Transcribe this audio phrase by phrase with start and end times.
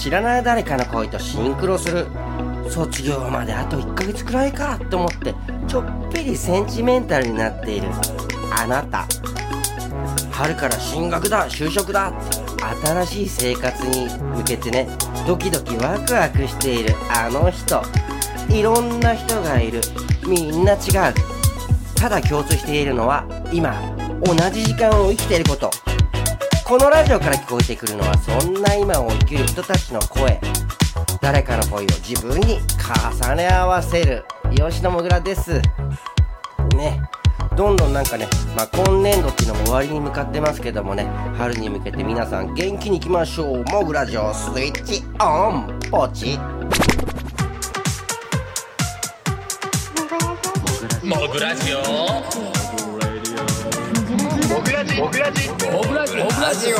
[0.00, 2.06] 知らない誰かの恋とシンクロする。
[2.70, 5.34] 卒業まであと1ヶ月くらいかと思って
[5.68, 7.88] ちょっぴりセンチメンタルになっている。
[8.50, 9.06] あなた。
[10.30, 12.14] 春から進学だ就職だ。
[12.82, 14.08] 新しい生活に
[14.38, 14.88] 向けてね。
[15.26, 16.94] ドキドキワクワクしている。
[17.10, 17.82] あの人。
[18.48, 19.82] いろんな人がいる。
[20.26, 20.80] みんな違う。
[21.94, 23.78] ただ共通しているのは今
[24.24, 25.70] 同じ時間を生きていること。
[26.70, 30.40] このラジオから聞こえてくるのはそんな今を生きる人たちの声。
[31.20, 32.60] 誰かの声を自分に
[33.20, 34.24] 重ね合わせる。
[34.54, 35.60] 吉野もぐらです。
[36.76, 37.02] ね。
[37.56, 41.06] どんどんなんかね、まあ、今年度っていうのも終わりに向かってますけどもね。
[41.36, 43.64] 春に向けて皆さん元気にいきましょう。
[43.64, 46.38] もぐラジオスイッチオンポチ。
[51.04, 52.59] もぐラジオ
[54.50, 54.98] モグラジ。
[55.00, 55.46] オモグラジ。
[55.46, 56.18] モグラジ。
[56.18, 56.78] モグラジモグラジオ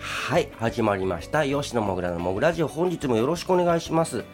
[0.00, 1.46] はい始まりました。
[1.46, 4.24] 吉野もぐらのもぐラジオ本日もよろしくお願いします。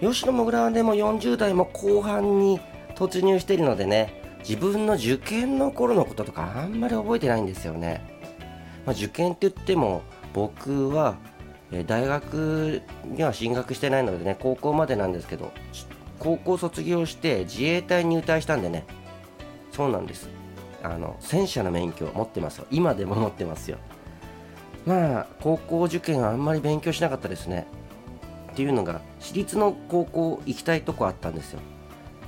[0.00, 2.58] 吉野もぐらはでも40代も後半に
[2.96, 8.02] 突入しているのでね自分の受験の頃のこととかあんまり覚えてないんですよね、
[8.84, 11.16] まあ、受験って言っても僕は
[11.72, 15.52] え大学には進学してないのでね高校までなんですけど
[16.18, 18.86] 高校卒業して自衛隊に入隊したんでね
[19.72, 20.28] そうなんです。
[20.82, 22.66] あの戦車の免許を持ってますよ。
[22.70, 23.78] 今でも持ってますよ。
[24.86, 27.66] まあ高校受験はあんまり勉強しなかったですね。
[28.52, 31.60] っていうのが私立の高校行きたいとこあったんですよ。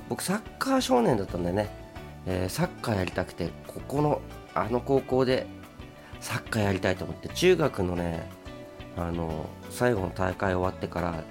[0.07, 1.69] 僕サッカー少年だったんでね、
[2.25, 4.21] えーサッカーやりたくてここの
[4.53, 5.47] あの高校で
[6.19, 8.29] サッカーやりたいと思って中学のね
[8.97, 11.23] あの最後の大会終わってから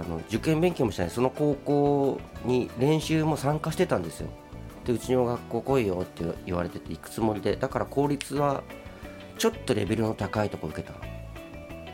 [0.00, 1.10] あの受験勉強もしない。
[1.10, 4.28] その高校に練習も参加してたんですよ。
[4.84, 7.56] でうちの学校来いよって言われてて行くつもりで。
[7.56, 8.62] だから公立は
[9.38, 10.94] ちょっとレベルの高いとこ受けた。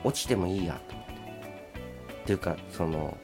[0.02, 1.12] 落ちてもいいやと思って。
[1.12, 3.16] っていうかその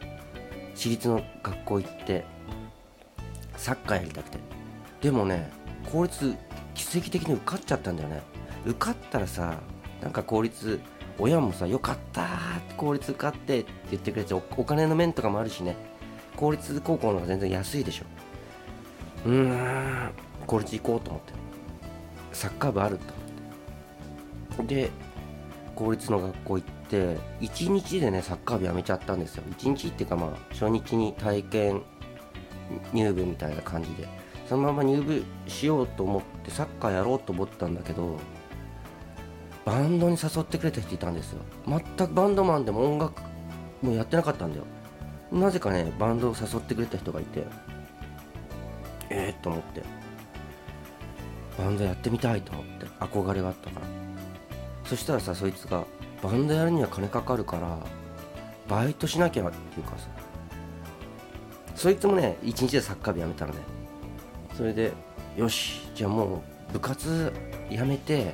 [0.75, 2.25] 私立の学校行って
[3.57, 4.39] サッカーやりたくて。
[5.01, 5.51] でもね
[5.91, 6.37] 公立
[6.75, 8.21] 奇跡的に受かっちゃったんだよね。
[8.67, 9.55] 受かったらさ
[10.03, 10.81] なんか公立
[11.19, 12.27] 親もさよかった
[12.77, 15.77] 公立受かってって言ってくれておお金の面とかもあるしね。
[16.37, 18.05] 公立高校の方が全然安いでしょ。
[19.25, 20.11] うーん
[20.47, 21.33] 公立行こうと思って。
[22.33, 23.05] サッカー部あると
[24.59, 24.75] 思って。
[24.75, 24.91] で
[25.75, 29.45] 公立の学校行って1日でねサッカー部やめちゃったんですよ。
[29.59, 31.83] 1日っていうかまあ初日に体験
[32.93, 34.09] 入部みたいな感じで。
[34.49, 38.21] そのまま入部しようと思ってサッカーやろうと思ったんだけど
[39.67, 41.41] バンドに誘ってくれた人いたんですよ。
[41.67, 43.21] 全くバンドマンでも音楽
[43.83, 44.65] もやってなかったんだよ。
[45.33, 47.45] なぜかねバンドを誘ってくれた人がいて
[49.11, 49.83] ええー、と思って。
[51.59, 53.87] バンドやってみたいと思って憧れがあったから。
[54.85, 55.85] そしたらさそいつが
[56.23, 57.77] バンドやるには金かかるから
[58.69, 60.07] バイトしなきゃっていうかさ。
[61.75, 63.59] そいつもね一日でサッカー部やめたのね。
[64.57, 64.93] それで
[65.37, 67.33] よしじゃあもう部活
[67.69, 68.33] やめて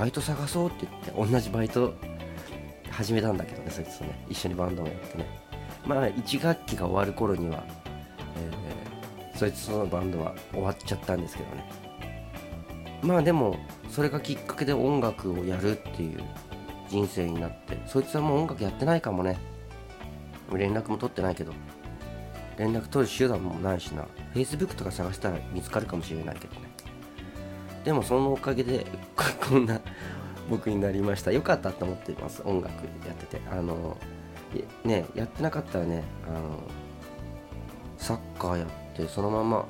[0.00, 1.92] バイト探そうって言って同じバイト
[2.90, 5.26] 始めたんだけどねそいつとね一緒にバンドもやってね。
[5.84, 7.62] まあ1学期が終わる頃には、
[8.36, 11.70] えーそいつとのバンドは終わっちゃったんですけどね。
[13.02, 13.58] まあでも
[13.90, 16.24] それがきっかけで音楽をやるっていう
[16.88, 19.38] 人生になってそいつはもう音楽やってないかもね。
[20.54, 21.52] 連絡も取ってないけど
[22.56, 24.06] 連絡取る手段もないしな。
[24.34, 26.69] Facebook とか探したら見つかるかもしれないけどね。
[27.84, 28.86] でもそのおかげで
[29.48, 29.80] こんな
[30.48, 31.32] 僕になりました。
[31.32, 32.42] よかったと思っています。
[32.44, 32.72] 音楽
[33.06, 33.40] やってて。
[33.50, 33.96] あの
[34.84, 36.58] ねやってなかったらねあの
[37.98, 39.66] サッカーやってそのまま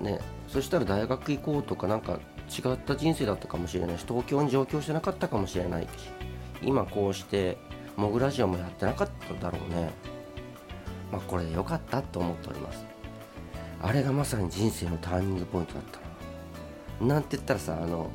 [0.00, 5.88] ねそしたら大学行こうとかなんか違った人生だったかもしれないし東京に上京してなかったかもしれないし
[6.62, 7.56] 今こうして
[7.96, 9.90] モグラジオもやってなかっただろうね。
[11.10, 12.84] まあこれで良かったと思っております。
[13.82, 16.11] あれがまさに人生のターニングポイントだったな
[17.02, 18.10] なんて言ったらさあの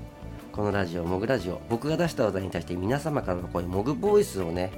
[0.52, 4.72] このラジオモグラジオ僕が出したお題に対して皆様からの声モグボイスをね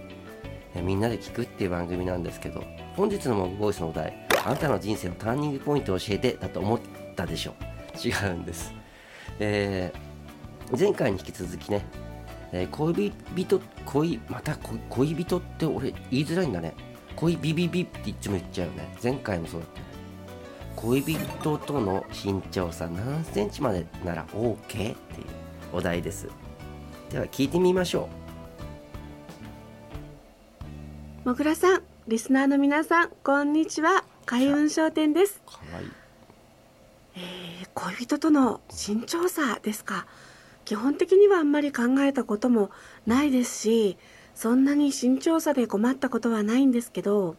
[0.76, 2.64] みんなで聞くっていう番組なんですけど
[2.96, 6.80] 本日のモグボイスのお題あなたの人生のターニングポイントを教えてだと思っ
[7.16, 7.54] たでしょ
[8.04, 8.74] 違うんです。
[9.40, 10.10] えー
[10.78, 11.84] 前回に引き続きね、
[12.52, 16.76] えー恋人恋また恋恋人って俺言いづらいんだね。
[17.16, 18.96] 恋ビビビっていつも言っちゃうよね。
[19.02, 19.82] 前回もそうだった
[20.76, 24.96] 恋人との身長差何センチまでなら OK っていう
[25.74, 26.28] お題です。
[27.10, 28.10] では聞いてみましょ
[31.26, 34.04] もぐらさん、リスナーの皆さん、こんにちは。
[34.26, 35.42] 開運商店です。
[35.46, 35.88] かわいい
[37.16, 40.06] えー恋人との身長差ですか。
[40.70, 42.70] 基本的にはあんまり考えたことも
[43.08, 43.98] ないですし
[44.36, 47.36] そんなに身長差で困ったことはないんですけど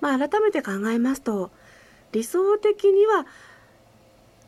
[0.00, 1.52] まあ改めて考えますと
[2.14, 3.26] 理想的には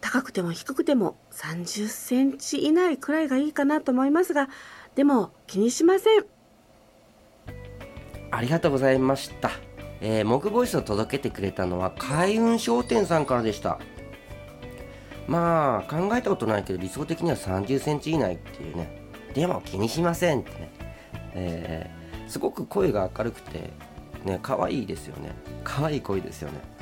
[0.00, 4.48] 高くても低くても30センチ以内くらいがいいかなと思いますが
[4.94, 6.24] でも気にしません
[8.30, 9.50] ありがとうございました。
[10.00, 13.78] えー、モグボイスを届けてくれたのは開運商店さんからでした。
[15.26, 19.00] まあ、考えたことないけど理想的には30センチ以内っていうね。
[19.32, 20.70] でも気にしませんってね。
[21.34, 23.70] えー、すごく声が明るくて、
[24.24, 25.34] ね、可愛いですよね。
[25.64, 26.75] 可愛い声ですよね。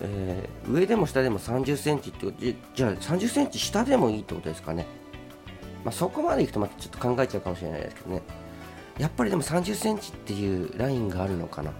[0.00, 4.86] えー上でも下でも30センチってことじじゃあ30センチ下でもいいってことですかね。
[5.84, 8.22] まあ、そこまでいくとまたちょっと考えちゃうかもしれないですけどね。
[8.98, 11.72] やっぱりでも30センチっていうラインがあるのかな。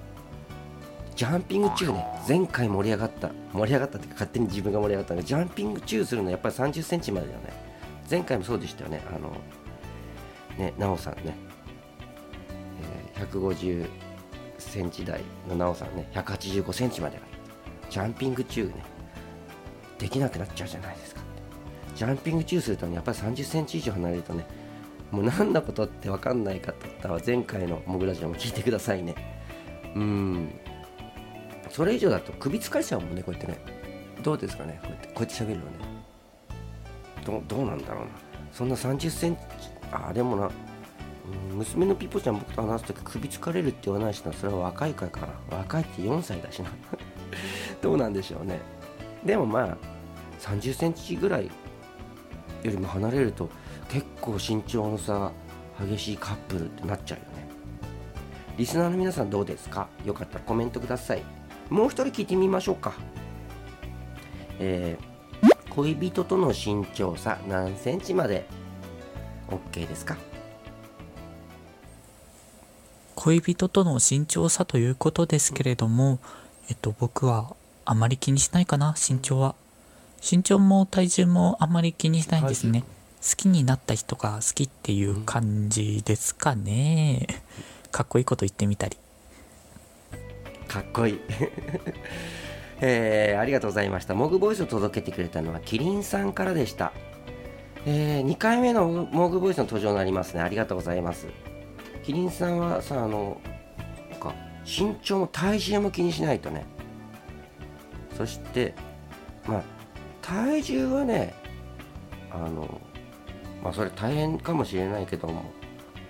[1.15, 7.53] ジャンピング中ね、前回盛り上がった、盛り上がったっていうか勝手に自分が盛り上がったのが、ジャンピング中するのはやっぱり30センチまでだよね。
[8.11, 9.03] 前回もそうでしたよね。
[9.15, 9.37] あの、
[10.59, 11.37] ね、なおさんね、
[13.17, 13.89] えー150
[14.59, 17.32] センチ台のなおさんね、185センチまでが。
[17.93, 18.73] ジャンピング中ね、
[19.99, 21.21] できなくなっちゃうじゃないですか。
[21.95, 24.47] ジャンピング中するとね、やっぱり30センチ以上離れるとね、
[25.11, 29.15] もう何のことって分かんない方は前回のモグラジオも聞いてくださいね。
[29.95, 30.49] うん。
[31.69, 33.59] それ以上だと首疲れちゃうもんね、こうやってね。
[34.23, 35.71] どうですかね、こうやってこうやって喋るのね。
[37.27, 38.11] どうどうなんだろうな。
[38.55, 39.43] そんな30センチ、
[39.91, 40.51] あ、でもな、
[41.53, 45.59] 娘のピポちゃん僕と話すとき首疲れるって言わないしな、それは若いからかな。
[45.59, 46.71] 若いって4歳だしな。
[47.83, 48.61] どうなんでしょうね。
[49.25, 49.77] でもまあ、
[50.41, 51.51] 30センチぐらいよ
[52.65, 53.51] りも離れると
[53.89, 55.33] 結構身長の差
[55.81, 57.49] 激しいカップルってなっちゃうよね。
[58.57, 59.89] リスナーの皆さんどうですか？
[60.05, 61.23] よかったらコメントください。
[61.69, 62.95] もう一人聞いてみましょうか。
[64.59, 65.13] えー
[65.75, 68.47] 恋人との身長差何センチまで
[69.49, 70.19] ？OK ですか？
[73.15, 76.19] 恋人との身長差ということですけれども、
[76.69, 79.55] えっと、僕はあまり気にしないかな、身長は。
[80.21, 82.85] 身長も体重もあまり気にしないんですね。
[83.21, 87.27] 好きになった人が好きっていう感じですかね。
[87.91, 88.97] かっこいいこと言ってみたり。
[90.69, 91.21] かっこいい
[92.81, 96.93] えーありがとうございましたモグボイスを届けてくれたのはキリンさんからでした
[97.85, 101.27] えー、2回目のモグボイスの登場になりますねありがとうございます
[102.05, 103.39] キリンさんはさあの
[104.65, 106.65] 身長も体重も気にしないとね
[108.17, 108.75] そして
[109.47, 109.63] まあ
[110.21, 111.35] 体重はね
[112.31, 112.81] あの
[113.63, 115.45] まあそれ大変かもしれないけども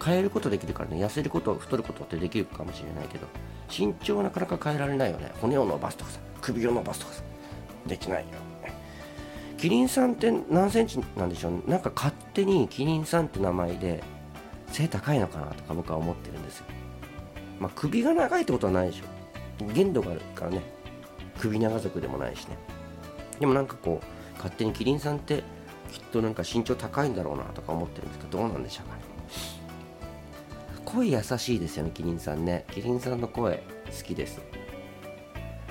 [0.05, 3.27] 変えることできるからね痩せること太ることってできるかもしれないけど
[3.71, 5.33] 身長はなかなか変えられないよね。
[5.41, 7.23] 骨を伸ばすとかさ首を伸ばすとかさ
[7.87, 8.29] できないよ
[9.63, 11.63] キリンさんって何センチなんでしょうね。
[11.69, 14.03] なんか勝手にキリンさんって名前で
[14.67, 16.65] 背高いのかなとか僕は思ってるんですよ。
[17.61, 19.73] まあ首が長いってことはないでしょ。
[19.73, 20.63] 限度があるからね。
[21.43, 22.57] 首長族でもないしね。
[23.41, 25.43] でもなんかこう勝手にキリンさんって
[25.91, 29.03] きっとなんか身長高いんだろうなとか思ってるんですけどどうなんでしょうかね。
[30.85, 32.65] 声優しいですよねキリンさんね。
[32.71, 34.41] キリンさんの声好きです。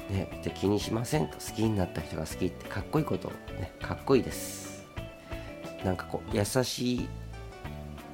[0.10, 3.30] ねで気にしませんと好きになった人が好きってかっこいいこと
[3.60, 4.86] ねかっこいいです。
[5.86, 7.10] なんかこう優しい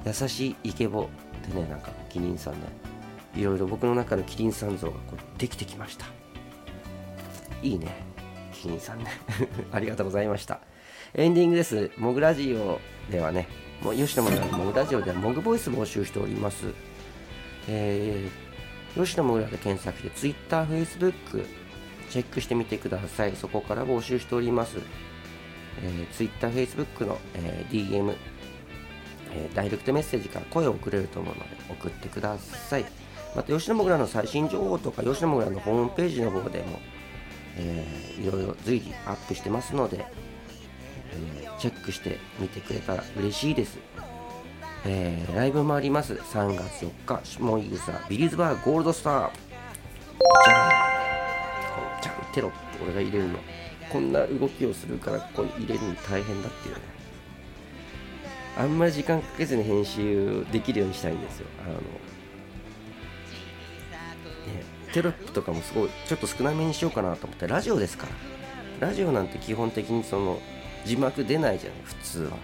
[0.06, 1.08] 優しいイケボ
[1.52, 2.60] でねなんかキリンさんね
[3.34, 6.06] いろいろ僕の中のキリンさん像がこうできてきました。
[7.62, 8.04] いいね。
[8.52, 9.06] キリンさんね。
[9.72, 10.60] ありがとうございました。
[11.14, 11.90] エンディングです。
[11.96, 13.48] モグラジオではね
[13.82, 16.66] もう吉野モグラのモグラジオではモグボイス募集しております。
[17.68, 21.46] えー、吉野モグラで検索して Twitter、Facebook
[22.10, 23.36] チェックしてみてください。
[23.36, 24.78] そこから募集しております、
[25.82, 28.14] えー、Twitter、Facebook の、えー DM
[29.32, 32.84] えーダイレクトメッセージから声を送れると思うので送ってください。
[33.36, 36.80] また吉野もぐらの最新情報とか吉野もぐらのホームページの方でも、
[37.58, 40.04] えーいろいろ随時アップしてますので、
[41.12, 43.78] えーチェックしてみてくれたら嬉しいです、
[44.84, 46.14] えーライブもあります。
[46.14, 49.30] 3月4日下井草ビリーズバーゴールドスター。
[50.44, 53.38] じゃんじゃんテロップ俺が入れるの。
[53.90, 56.80] こんな動きをするからここに入れるの大変だっていうね。
[58.58, 61.46] あんまり時間かけずに編集できるようにしたいんですよ。
[61.64, 61.80] あの、ね、
[64.98, 68.08] テロップとかもすごい、ちょっと少なめにしようかなと思って、ラジオですか
[68.80, 68.88] ら。
[68.88, 70.40] ラジオなんて基本的にその、
[70.84, 72.36] 字幕出ないじゃない、普通は。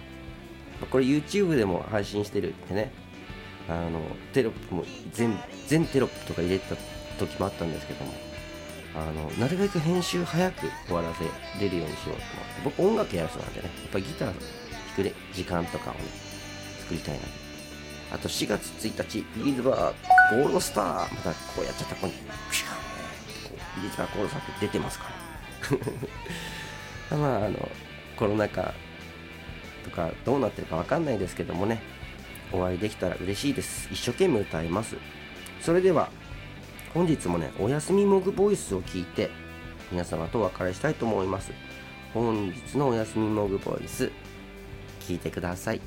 [0.89, 2.93] これ YouTube でも配信してるってね、
[3.67, 3.99] あの、
[4.31, 6.77] テロップも全、全テロップとか入れてた
[7.19, 8.13] 時もあったんですけども、
[8.95, 11.25] あのなるべく編集早く終わらせ
[11.61, 12.21] れるようにしようと
[12.63, 12.81] 思って。
[12.81, 13.69] 僕音楽やる人なんでね。
[13.83, 14.35] やっぱギター弾
[14.95, 15.99] くね時間とかをね
[16.79, 17.21] 作りたいな
[18.13, 25.05] あと4月1日ビーズバーゴールドスターまたこうやっちゃったここにピューンこうビーズバーゴールドスターって出てますか
[27.11, 27.69] らまああの
[28.17, 28.73] コロナ禍
[29.83, 31.81] とかどうなってるかわかんないですけどもね
[32.51, 34.95] お会いできたら嬉しいです一生懸命歌います
[35.61, 36.09] それでは
[36.93, 39.29] 本日もねおやすみモグボイスを聞いて
[39.91, 41.51] 皆様とお別れしたいと思います
[42.13, 44.11] 本日のおやすみモグボイス
[45.01, 45.81] 聞いてください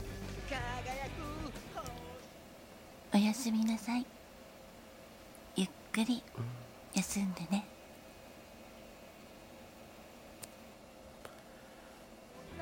[3.12, 4.17] おやすみなさい。
[6.04, 6.22] くり
[6.94, 7.64] 休んでね。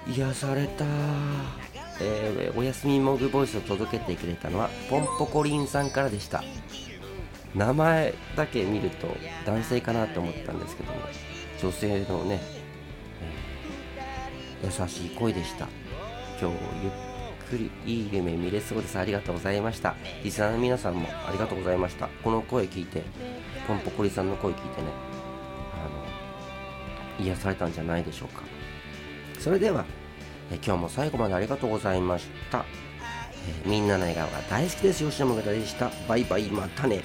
[0.08, 0.84] 癒された。
[2.00, 6.42] えーおやすみモグボイスを届けてくれたのはポンポコリンさんからでした。
[7.54, 9.08] 名前だけ見ると
[9.44, 10.98] 男性かなと思ったんですけども
[11.60, 12.40] 女性のね、
[14.62, 15.68] えー優しい声でした。
[16.40, 16.92] 今日ゆっ
[17.46, 18.98] くりいい夢見れそうです。
[18.98, 19.94] ありがとうございました。
[20.22, 22.08] リスナーの皆さんもありがとうございました。
[22.22, 23.02] この声聞いて
[23.66, 24.88] ポンポコリさんの声聞いてね。
[27.18, 28.42] あの癒されたんじゃないでしょうか。
[29.38, 29.84] それでは、
[30.50, 32.64] え今日も最後までありがとうございました、
[33.64, 35.04] えみんなの笑顔が大好きです。
[35.04, 35.90] 吉野村でした。
[36.08, 36.44] バイバイ。
[36.44, 37.02] またね。